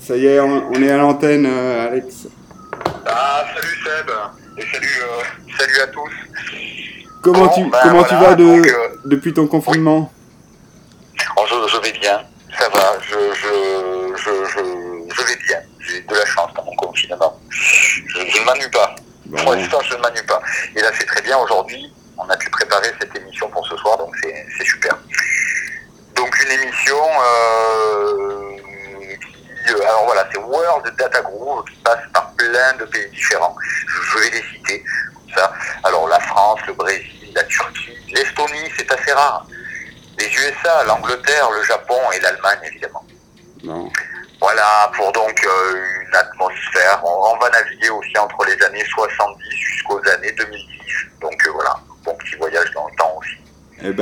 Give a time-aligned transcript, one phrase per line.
[0.00, 2.26] ça y est, on, est à l'antenne, euh, Alex.
[3.06, 4.10] Ah, salut Seb,
[4.58, 6.10] et salut, euh, salut à tous.
[7.22, 10.12] Comment tu, ben comment tu vas euh, depuis ton confinement
[11.48, 12.20] je, vais bien,
[12.58, 15.58] ça va, je, je, je, je vais bien.
[15.80, 17.40] J'ai de la chance dans mon confinement.
[17.48, 18.94] Je, ne m'annule pas.
[19.32, 20.02] je ne m'annule bah
[20.40, 20.42] pas.
[20.76, 23.11] Et là, c'est très bien, aujourd'hui, on a pu préparer cette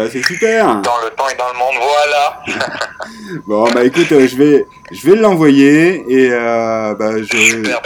[0.03, 0.65] Bah, c'est super.
[0.77, 3.39] Dans le temps et dans le monde, voilà.
[3.47, 7.62] bon, bah écoute, euh, je vais, je vais l'envoyer et euh, bah, je.
[7.70, 7.79] Bah,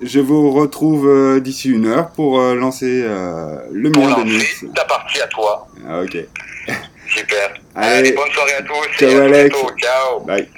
[0.00, 5.28] je vous retrouve euh, d'ici une heure pour lancer le monde de ta partie à
[5.28, 5.68] toi.
[5.88, 6.18] Ah, ok.
[7.14, 7.54] Super.
[7.76, 8.92] Allez, bonne soirée à tous.
[8.98, 9.56] Ciao Alex.
[9.80, 10.20] Ciao.
[10.26, 10.48] Bye.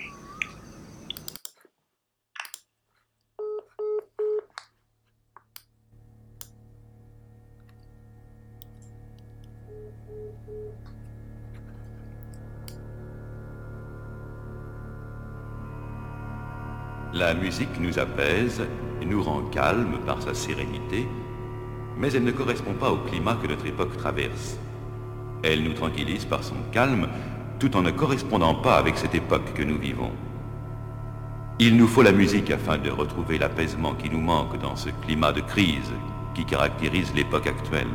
[17.14, 18.62] La musique nous apaise
[19.00, 21.08] et nous rend calme par sa sérénité,
[21.96, 24.58] mais elle ne correspond pas au climat que notre époque traverse.
[25.42, 27.08] Elle nous tranquillise par son calme
[27.58, 30.10] tout en ne correspondant pas avec cette époque que nous vivons.
[31.58, 35.32] Il nous faut la musique afin de retrouver l'apaisement qui nous manque dans ce climat
[35.32, 35.90] de crise
[36.34, 37.86] qui caractérise l'époque actuelle.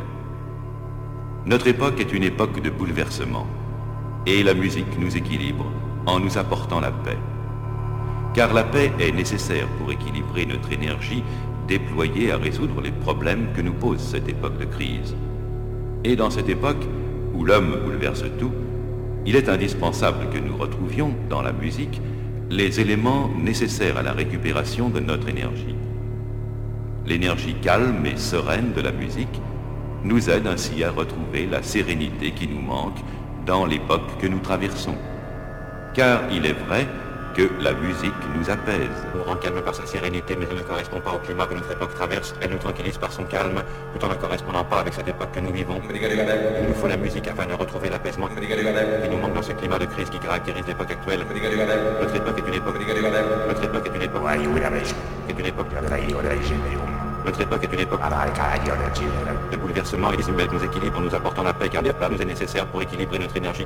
[1.46, 3.46] Notre époque est une époque de bouleversement
[4.26, 5.66] et la musique nous équilibre
[6.08, 7.18] en nous apportant la paix
[8.34, 11.24] car la paix est nécessaire pour équilibrer notre énergie
[11.68, 15.16] déployée à résoudre les problèmes que nous pose cette époque de crise.
[16.04, 16.84] Et dans cette époque
[17.36, 18.52] où l'homme bouleverse tout,
[19.26, 22.02] il est indispensable que nous retrouvions dans la musique
[22.50, 25.76] les éléments nécessaires à la récupération de notre énergie.
[27.06, 29.40] L'énergie calme et sereine de la musique
[30.04, 32.98] nous aide ainsi à retrouver la sérénité qui nous manque
[33.46, 34.96] dans l'époque que nous traversons.
[35.94, 36.88] Car il est vrai
[37.34, 38.94] que la musique nous apaise.
[39.14, 41.72] Nous rend calme par sa sérénité, mais elle ne correspond pas au climat que notre
[41.72, 42.34] époque traverse.
[42.42, 43.62] Elle nous tranquillise par son calme,
[43.94, 45.82] tout en ne correspondant pas avec cette époque que nous vivons.
[45.90, 49.80] Il nous faut la musique afin de retrouver l'apaisement qui nous manque dans ce climat
[49.80, 51.22] de crise qui caractérise l'époque actuelle.
[52.00, 52.76] Notre époque est une époque.
[53.48, 54.24] Notre époque est une époque.
[54.24, 55.68] une époque.
[55.74, 61.54] Notre époque est une époque de bouleversement et les nous équilibrent en nous apportant la
[61.54, 63.66] paix car la nous est nécessaire pour équilibrer notre énergie.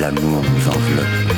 [0.00, 1.29] L'amour nous enveloppe.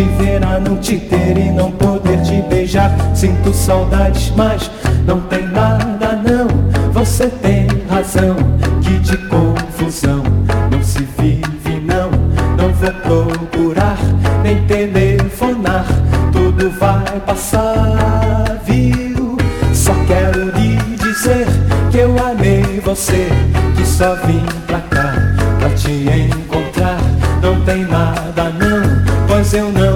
[0.00, 2.90] te ver, a não te ter e não poder te beijar.
[3.14, 4.70] Sinto saudades, mas
[5.06, 6.46] não tem nada não.
[6.92, 8.34] Você tem razão,
[8.80, 10.22] que de confusão
[10.70, 12.10] não se vive não.
[12.56, 13.98] Não vou procurar
[14.42, 15.84] nem telefonar,
[16.32, 19.36] tudo vai passar, viu?
[19.74, 21.46] Só quero lhe dizer
[21.90, 23.28] que eu amei você,
[23.76, 25.12] que só vim pra cá
[25.58, 26.96] pra te encontrar.
[27.42, 29.89] Não tem nada não, pois eu não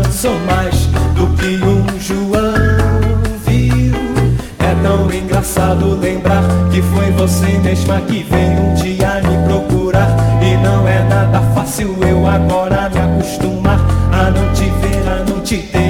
[6.00, 10.08] lembrar que foi você mesma que veio um dia me procurar.
[10.42, 13.78] E não é nada fácil eu agora me acostumar
[14.12, 15.83] a não te ver, a não te ter.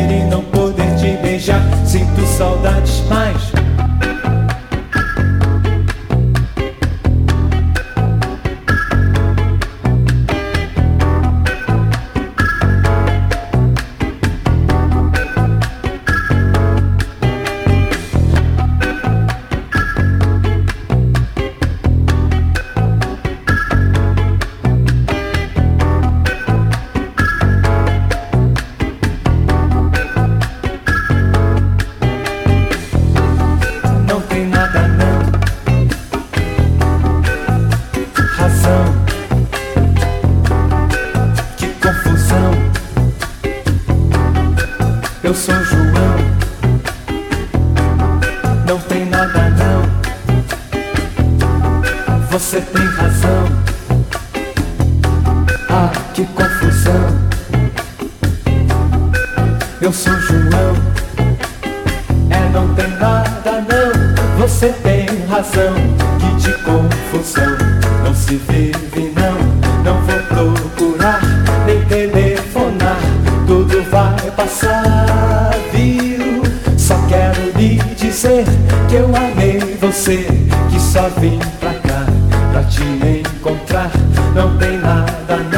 [78.88, 80.26] que eu amei você,
[80.70, 82.04] que só vim pra cá
[82.52, 83.90] pra te encontrar.
[84.34, 85.53] Não tem nada.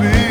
[0.00, 0.23] be.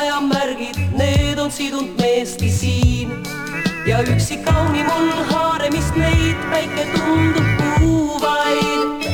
[0.00, 3.08] ajamärgid, need on sidunud meesti siin.
[3.86, 7.48] ja üksi kaunim on haaremist neid, päike tundub
[7.80, 9.04] kuu vaid.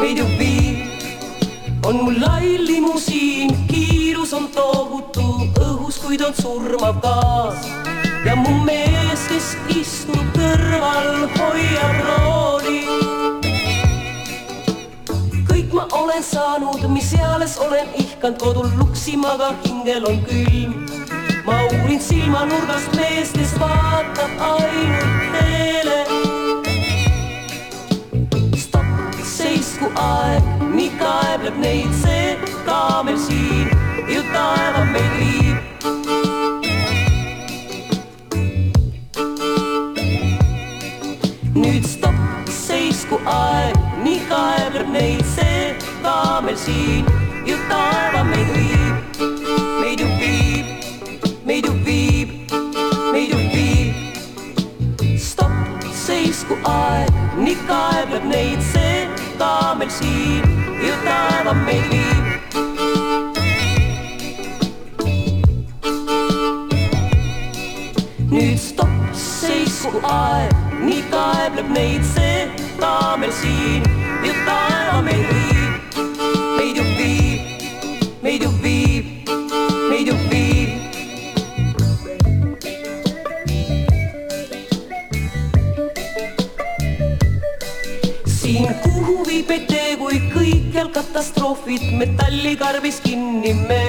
[0.01, 1.87] meio beep.
[1.87, 7.63] on mul lai limusiin, kiirus on tohutu õhus, kuid on surmav gaas.
[8.27, 12.83] ja mu mees, kes istub kõrval, hoiab rooli.
[15.47, 21.14] kõik ma olen saanud, mis eales olen ihkanud kodul luksima, aga hingel on külm
[21.47, 25.99] ma uurin silmanurgast meest, kes vaatab ainult teele.
[28.63, 28.93] stopp,
[29.33, 32.35] seisku aeg, nii kaebleb neid see
[32.69, 33.71] kaamel siin
[34.11, 35.89] ju taeva meil viib.
[41.61, 42.25] nüüd stopp,
[42.63, 43.77] seisku aeg,
[44.07, 45.75] nii kaebleb neid see
[46.09, 47.13] kaamel siin
[47.51, 48.74] ju taeva meil viib.
[56.45, 57.09] usku aeg,
[57.43, 59.03] nii kaebleb neid see
[59.41, 60.43] ka meil siin,
[60.85, 62.25] ju taeva meid viib.
[68.35, 70.53] nüüd stopp, seisku aeg,
[70.85, 73.83] nii kaebleb neid see ka meil siin,
[74.25, 75.54] ju taeva meid viib.
[91.15, 93.83] katastroofid metallikarbis kinni me.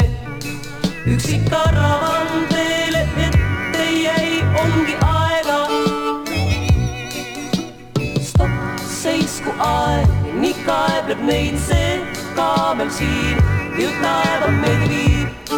[1.13, 4.29] üksik karavan teele ette jäi,
[4.63, 5.57] ongi aega.
[8.27, 8.59] stopp,
[8.99, 11.89] seisku aeg, nii kaebleb neid see
[12.37, 13.41] kaamel siin,
[13.79, 15.51] jõud taeva meid viib.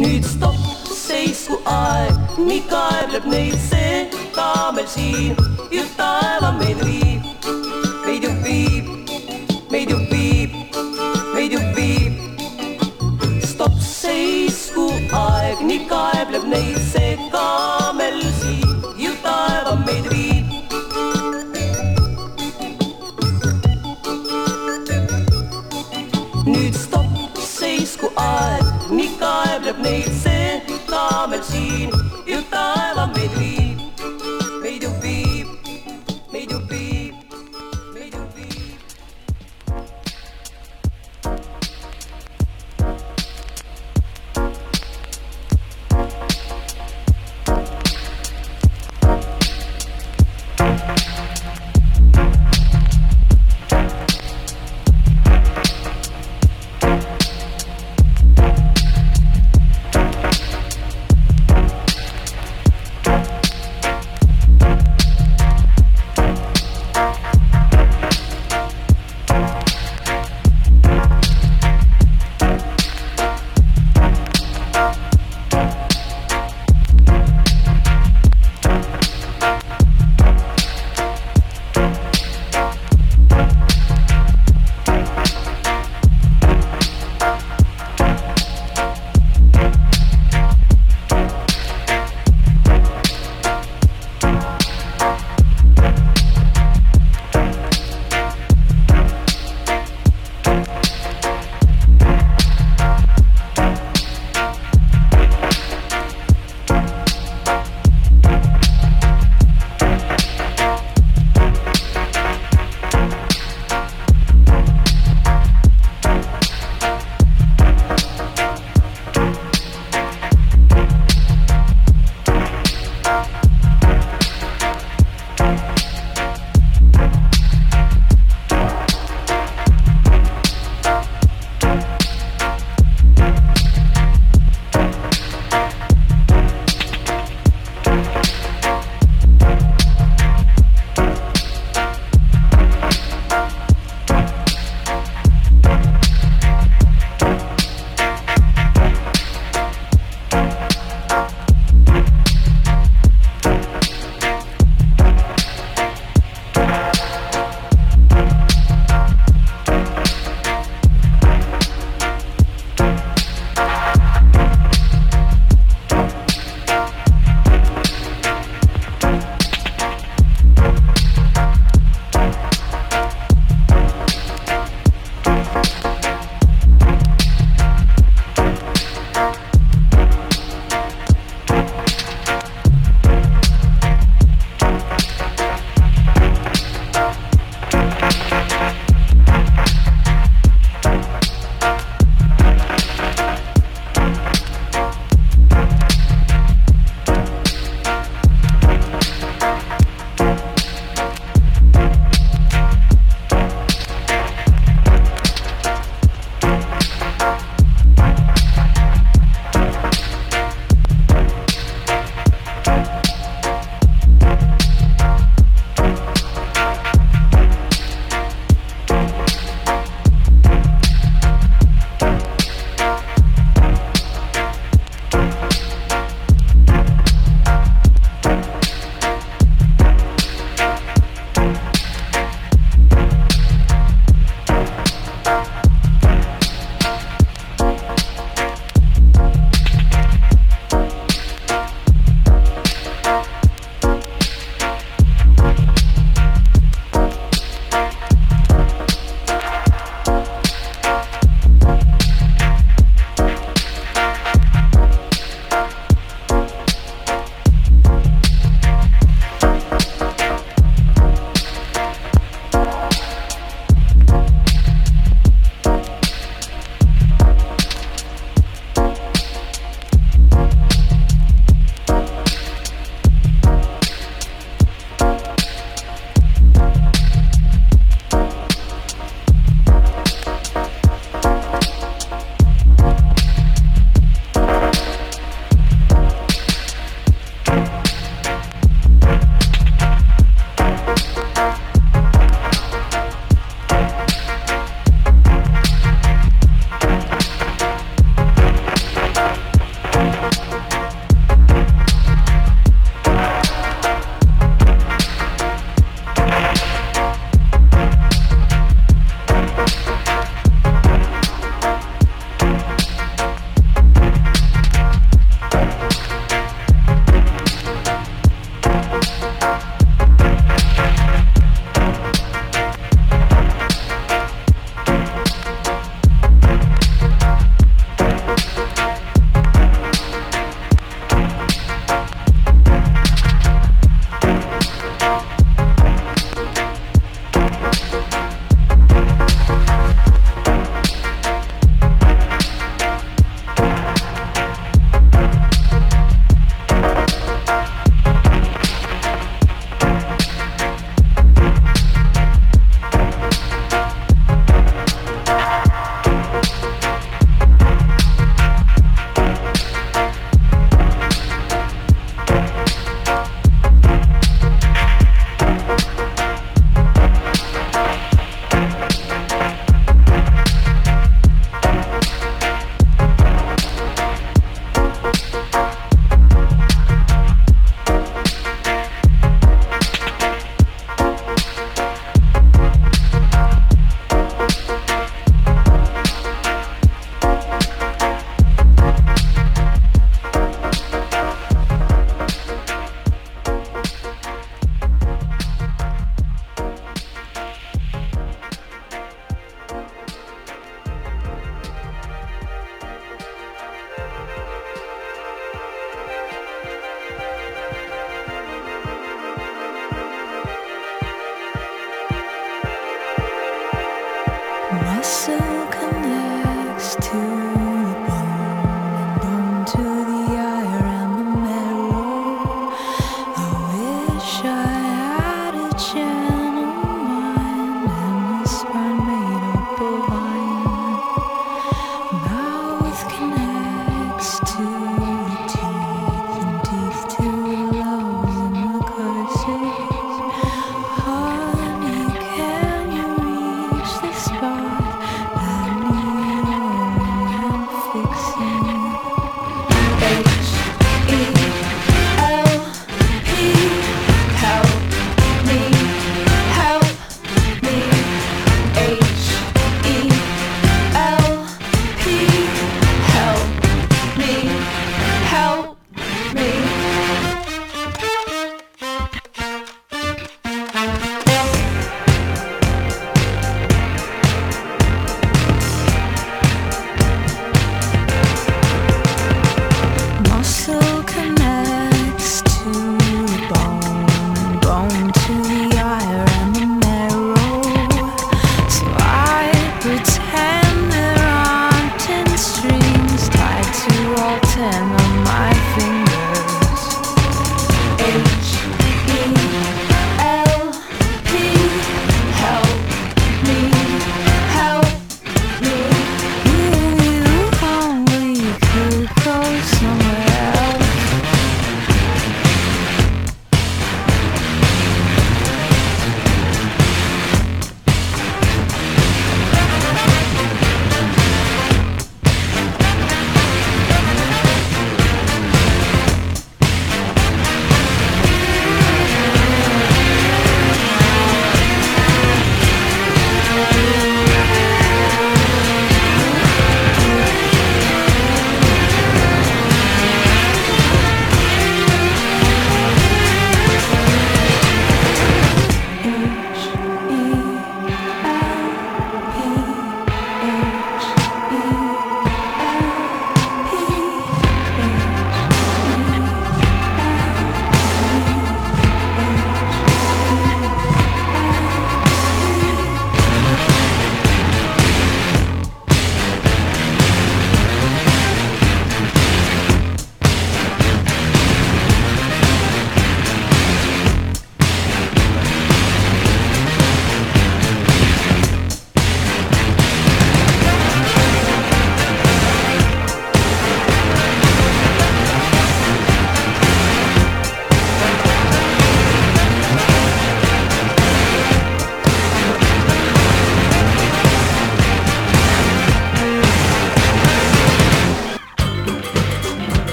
[0.00, 0.58] nüüd stopp,
[0.98, 4.10] seisku aeg, nii kaebleb neid see
[4.40, 5.36] kaamel siin,
[5.72, 7.05] just taeva meid viib.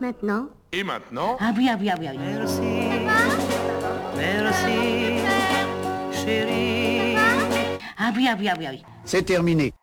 [0.00, 2.06] maintenant Et maintenant Ah oui, ah oui, ah oui.
[2.08, 2.20] Ah oui.
[2.34, 2.88] Merci.
[4.16, 4.78] Merci.
[6.24, 7.16] Chérie.
[7.98, 8.82] Ah oui, ah oui, ah oui, ah oui.
[9.04, 9.77] C'est terminé.